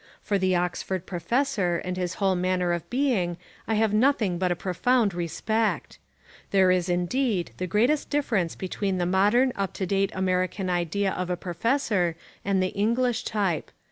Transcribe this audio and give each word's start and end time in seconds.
For 0.23 0.39
the 0.39 0.55
Oxford 0.55 1.05
professor 1.05 1.77
and 1.77 1.95
his 1.95 2.15
whole 2.15 2.33
manner 2.33 2.71
of 2.73 2.89
being 2.89 3.37
I 3.67 3.75
have 3.75 3.93
nothing 3.93 4.39
but 4.39 4.51
a 4.51 4.55
profound 4.55 5.13
respect. 5.13 5.99
There 6.49 6.71
is 6.71 6.89
indeed 6.89 7.51
the 7.57 7.67
greatest 7.67 8.09
difference 8.09 8.55
between 8.55 8.97
the 8.97 9.05
modern 9.05 9.53
up 9.55 9.73
to 9.75 9.85
date 9.85 10.11
American 10.15 10.71
idea 10.71 11.11
of 11.11 11.29
a 11.29 11.37
professor 11.37 12.15
and 12.43 12.63
the 12.63 12.69
English 12.69 13.25
type. 13.25 13.69